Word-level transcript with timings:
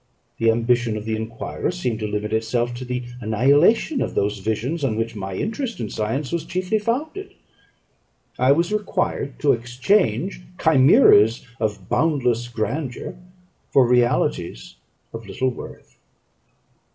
The 0.39 0.49
ambition 0.49 0.97
of 0.97 1.05
the 1.05 1.15
enquirer 1.15 1.69
seemed 1.69 1.99
to 1.99 2.07
limit 2.07 2.33
itself 2.33 2.73
to 2.73 2.85
the 2.85 3.03
annihilation 3.21 4.01
of 4.01 4.15
those 4.15 4.39
visions 4.39 4.83
on 4.83 4.95
which 4.95 5.15
my 5.15 5.35
interest 5.35 5.79
in 5.79 5.91
science 5.91 6.31
was 6.31 6.43
chiefly 6.43 6.79
founded. 6.79 7.35
I 8.39 8.51
was 8.51 8.73
required 8.73 9.37
to 9.41 9.51
exchange 9.53 10.41
chimeras 10.59 11.45
of 11.59 11.87
boundless 11.87 12.47
grandeur 12.47 13.15
for 13.69 13.85
realities 13.87 14.75
of 15.13 15.27
little 15.27 15.51
worth. 15.51 15.99